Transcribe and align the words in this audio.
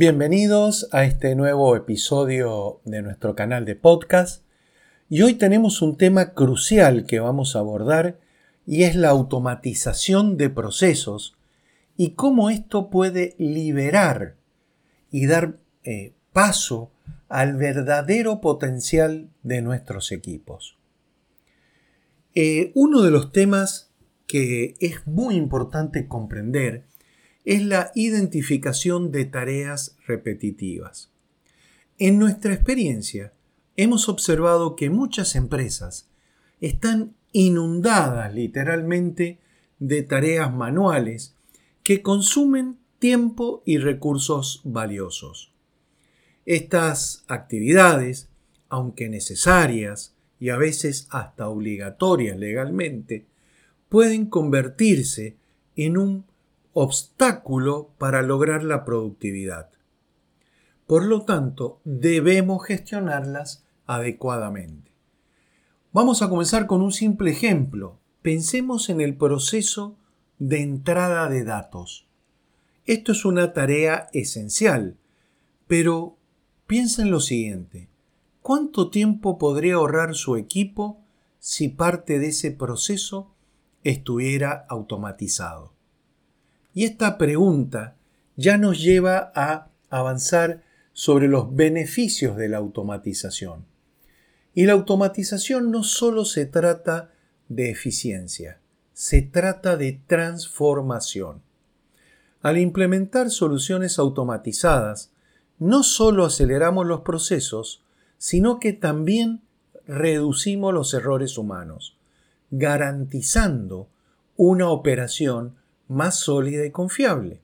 Bienvenidos 0.00 0.88
a 0.92 1.02
este 1.02 1.34
nuevo 1.34 1.74
episodio 1.74 2.80
de 2.84 3.02
nuestro 3.02 3.34
canal 3.34 3.64
de 3.64 3.74
podcast 3.74 4.44
y 5.10 5.22
hoy 5.22 5.34
tenemos 5.34 5.82
un 5.82 5.96
tema 5.96 6.34
crucial 6.34 7.04
que 7.04 7.18
vamos 7.18 7.56
a 7.56 7.58
abordar 7.58 8.20
y 8.64 8.84
es 8.84 8.94
la 8.94 9.08
automatización 9.08 10.36
de 10.36 10.50
procesos 10.50 11.36
y 11.96 12.10
cómo 12.10 12.48
esto 12.48 12.90
puede 12.90 13.34
liberar 13.38 14.36
y 15.10 15.26
dar 15.26 15.58
eh, 15.82 16.12
paso 16.32 16.92
al 17.28 17.56
verdadero 17.56 18.40
potencial 18.40 19.30
de 19.42 19.62
nuestros 19.62 20.12
equipos. 20.12 20.78
Eh, 22.36 22.70
uno 22.76 23.02
de 23.02 23.10
los 23.10 23.32
temas 23.32 23.90
que 24.28 24.76
es 24.78 25.04
muy 25.08 25.34
importante 25.34 26.06
comprender 26.06 26.84
es 27.48 27.64
la 27.64 27.92
identificación 27.94 29.10
de 29.10 29.24
tareas 29.24 29.96
repetitivas. 30.06 31.10
En 31.96 32.18
nuestra 32.18 32.52
experiencia, 32.52 33.32
hemos 33.74 34.10
observado 34.10 34.76
que 34.76 34.90
muchas 34.90 35.34
empresas 35.34 36.10
están 36.60 37.14
inundadas 37.32 38.34
literalmente 38.34 39.38
de 39.78 40.02
tareas 40.02 40.52
manuales 40.52 41.36
que 41.84 42.02
consumen 42.02 42.76
tiempo 42.98 43.62
y 43.64 43.78
recursos 43.78 44.60
valiosos. 44.64 45.50
Estas 46.44 47.24
actividades, 47.28 48.28
aunque 48.68 49.08
necesarias 49.08 50.14
y 50.38 50.50
a 50.50 50.58
veces 50.58 51.08
hasta 51.08 51.48
obligatorias 51.48 52.36
legalmente, 52.36 53.24
pueden 53.88 54.26
convertirse 54.26 55.36
en 55.76 55.96
un 55.96 56.28
obstáculo 56.80 57.90
para 57.98 58.22
lograr 58.22 58.62
la 58.62 58.84
productividad. 58.84 59.68
Por 60.86 61.04
lo 61.06 61.22
tanto, 61.22 61.80
debemos 61.82 62.64
gestionarlas 62.64 63.64
adecuadamente. 63.84 64.92
Vamos 65.92 66.22
a 66.22 66.28
comenzar 66.28 66.68
con 66.68 66.80
un 66.80 66.92
simple 66.92 67.32
ejemplo. 67.32 67.98
Pensemos 68.22 68.90
en 68.90 69.00
el 69.00 69.16
proceso 69.16 69.96
de 70.38 70.62
entrada 70.62 71.28
de 71.28 71.42
datos. 71.42 72.06
Esto 72.86 73.10
es 73.10 73.24
una 73.24 73.52
tarea 73.52 74.08
esencial, 74.12 74.96
pero 75.66 76.16
piensa 76.68 77.02
en 77.02 77.10
lo 77.10 77.18
siguiente. 77.18 77.88
¿Cuánto 78.40 78.88
tiempo 78.88 79.36
podría 79.36 79.74
ahorrar 79.74 80.14
su 80.14 80.36
equipo 80.36 81.00
si 81.40 81.70
parte 81.70 82.20
de 82.20 82.28
ese 82.28 82.52
proceso 82.52 83.34
estuviera 83.82 84.64
automatizado? 84.68 85.76
Y 86.78 86.84
esta 86.84 87.18
pregunta 87.18 87.96
ya 88.36 88.56
nos 88.56 88.80
lleva 88.80 89.32
a 89.34 89.66
avanzar 89.90 90.62
sobre 90.92 91.26
los 91.26 91.52
beneficios 91.56 92.36
de 92.36 92.48
la 92.48 92.58
automatización. 92.58 93.66
Y 94.54 94.64
la 94.64 94.74
automatización 94.74 95.72
no 95.72 95.82
solo 95.82 96.24
se 96.24 96.46
trata 96.46 97.10
de 97.48 97.70
eficiencia, 97.70 98.60
se 98.92 99.22
trata 99.22 99.76
de 99.76 100.00
transformación. 100.06 101.42
Al 102.42 102.58
implementar 102.58 103.30
soluciones 103.30 103.98
automatizadas, 103.98 105.10
no 105.58 105.82
solo 105.82 106.24
aceleramos 106.26 106.86
los 106.86 107.00
procesos, 107.00 107.82
sino 108.18 108.60
que 108.60 108.72
también 108.72 109.42
reducimos 109.88 110.72
los 110.72 110.94
errores 110.94 111.38
humanos, 111.38 111.96
garantizando 112.52 113.88
una 114.36 114.70
operación 114.70 115.56
más 115.88 116.20
sólida 116.20 116.64
y 116.64 116.70
confiable. 116.70 117.40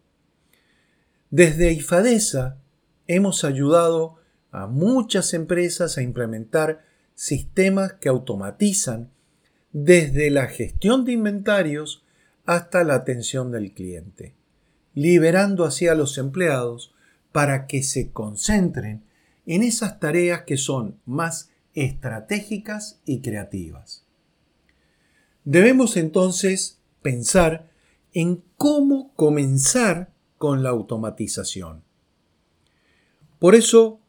Desde 1.30 1.72
IFADESA 1.72 2.58
hemos 3.06 3.44
ayudado 3.44 4.16
a 4.50 4.66
muchas 4.66 5.34
empresas 5.34 5.98
a 5.98 6.02
implementar 6.02 6.84
sistemas 7.14 7.94
que 7.94 8.08
automatizan 8.08 9.10
desde 9.72 10.30
la 10.30 10.46
gestión 10.46 11.04
de 11.04 11.12
inventarios 11.12 12.04
hasta 12.46 12.84
la 12.84 12.94
atención 12.94 13.50
del 13.50 13.72
cliente, 13.72 14.34
liberando 14.94 15.64
así 15.64 15.88
a 15.88 15.94
los 15.94 16.18
empleados 16.18 16.94
para 17.32 17.66
que 17.66 17.82
se 17.82 18.12
concentren 18.12 19.02
en 19.46 19.62
esas 19.62 19.98
tareas 19.98 20.42
que 20.42 20.56
son 20.56 21.00
más 21.04 21.50
estratégicas 21.74 23.00
y 23.04 23.20
creativas. 23.20 24.04
Debemos 25.44 25.96
entonces 25.96 26.78
pensar 27.02 27.68
en 28.14 28.42
cómo 28.56 29.12
comenzar 29.14 30.14
con 30.38 30.62
la 30.62 30.70
automatización. 30.70 31.82
Por 33.38 33.54
eso, 33.54 34.00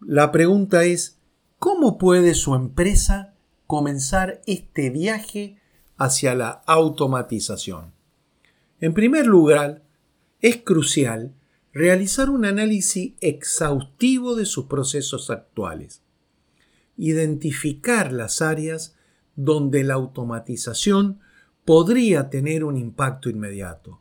la 0.00 0.32
pregunta 0.32 0.84
es, 0.84 1.18
¿cómo 1.58 1.98
puede 1.98 2.34
su 2.34 2.54
empresa 2.54 3.34
comenzar 3.66 4.40
este 4.46 4.90
viaje 4.90 5.60
hacia 5.96 6.34
la 6.34 6.62
automatización? 6.66 7.92
En 8.80 8.94
primer 8.94 9.26
lugar, 9.26 9.82
es 10.40 10.58
crucial 10.58 11.34
realizar 11.72 12.30
un 12.30 12.44
análisis 12.44 13.14
exhaustivo 13.20 14.36
de 14.36 14.46
sus 14.46 14.66
procesos 14.66 15.30
actuales, 15.30 16.02
identificar 16.96 18.12
las 18.12 18.40
áreas 18.40 18.96
donde 19.34 19.84
la 19.84 19.94
automatización 19.94 21.20
podría 21.68 22.30
tener 22.30 22.64
un 22.64 22.78
impacto 22.78 23.28
inmediato. 23.28 24.00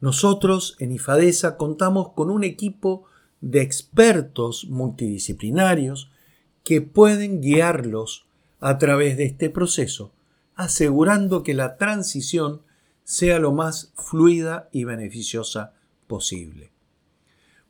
Nosotros 0.00 0.76
en 0.80 0.92
IFADESA 0.92 1.56
contamos 1.56 2.10
con 2.12 2.28
un 2.28 2.44
equipo 2.44 3.04
de 3.40 3.62
expertos 3.62 4.66
multidisciplinarios 4.68 6.10
que 6.62 6.82
pueden 6.82 7.40
guiarlos 7.40 8.26
a 8.60 8.76
través 8.76 9.16
de 9.16 9.24
este 9.24 9.48
proceso, 9.48 10.12
asegurando 10.56 11.42
que 11.42 11.54
la 11.54 11.78
transición 11.78 12.60
sea 13.02 13.38
lo 13.38 13.52
más 13.52 13.94
fluida 13.94 14.68
y 14.72 14.84
beneficiosa 14.84 15.72
posible. 16.06 16.70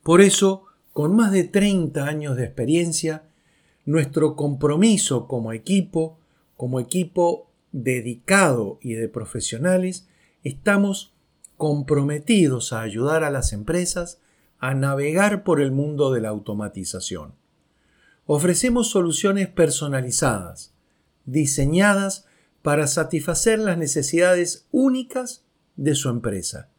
Por 0.03 0.21
eso, 0.21 0.65
con 0.93 1.15
más 1.15 1.31
de 1.31 1.45
30 1.45 2.05
años 2.05 2.37
de 2.37 2.47
experiencia, 2.47 3.29
nuestro 3.85 4.35
compromiso 4.35 5.29
como 5.29 5.53
equipo, 5.53 6.19
como 6.57 6.81
equipo 6.81 7.46
dedicado 7.77 8.79
y 8.81 8.95
de 8.95 9.07
profesionales, 9.07 10.09
estamos 10.43 11.13
comprometidos 11.59 12.73
a 12.73 12.81
ayudar 12.81 13.23
a 13.23 13.31
las 13.31 13.53
empresas 13.53 14.19
a 14.59 14.73
navegar 14.73 15.45
por 15.45 15.61
el 15.61 15.73
mundo 15.73 16.11
de 16.11 16.23
la 16.23 16.31
automatización. 16.31 17.35
Ofrecemos 18.25 18.89
soluciones 18.89 19.49
personalizadas, 19.49 20.73
diseñadas 21.27 22.25
para 22.63 22.87
satisfacer 22.87 23.59
las 23.59 23.77
necesidades 23.77 24.67
únicas 24.73 25.45
de 25.77 25.95
su 25.95 26.09
empresa, 26.09 26.71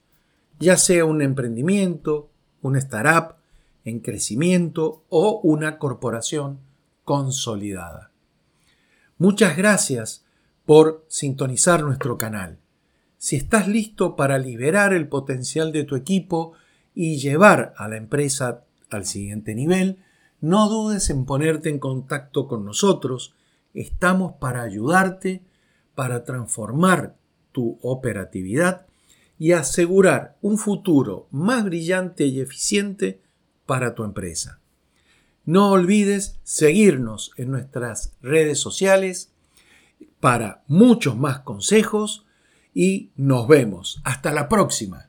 ya 0.59 0.77
sea 0.77 1.05
un 1.05 1.21
emprendimiento, 1.21 2.31
una 2.63 2.79
startup 2.79 3.35
en 3.85 3.99
crecimiento 3.99 5.05
o 5.09 5.41
una 5.43 5.77
corporación 5.77 6.59
consolidada. 7.05 8.11
Muchas 9.19 9.55
gracias 9.55 10.26
por 10.67 11.05
sintonizar 11.07 11.81
nuestro 11.81 12.17
canal. 12.17 12.59
Si 13.17 13.37
estás 13.37 13.69
listo 13.69 14.17
para 14.17 14.37
liberar 14.37 14.93
el 14.93 15.07
potencial 15.07 15.71
de 15.71 15.85
tu 15.85 15.95
equipo 15.95 16.51
y 16.93 17.19
llevar 17.19 17.73
a 17.77 17.87
la 17.87 17.95
empresa 17.95 18.65
al 18.89 19.05
siguiente 19.05 19.55
nivel, 19.55 19.99
no 20.41 20.67
dudes 20.67 21.09
en 21.09 21.25
ponerte 21.25 21.69
en 21.69 21.79
contacto 21.79 22.49
con 22.49 22.65
nosotros. 22.65 23.33
Estamos 23.73 24.33
para 24.41 24.61
ayudarte, 24.61 25.41
para 25.95 26.25
transformar 26.25 27.15
tu 27.53 27.79
operatividad 27.81 28.87
y 29.39 29.53
asegurar 29.53 30.35
un 30.41 30.57
futuro 30.57 31.29
más 31.31 31.63
brillante 31.63 32.25
y 32.25 32.41
eficiente 32.41 33.21
para 33.65 33.95
tu 33.95 34.03
empresa. 34.03 34.59
No 35.45 35.71
olvides 35.71 36.41
seguirnos 36.43 37.31
en 37.37 37.51
nuestras 37.51 38.11
redes 38.21 38.59
sociales 38.59 39.31
para 40.19 40.63
muchos 40.67 41.17
más 41.17 41.39
consejos 41.39 42.25
y 42.73 43.09
nos 43.15 43.47
vemos. 43.47 44.01
Hasta 44.03 44.31
la 44.31 44.49
próxima. 44.49 45.07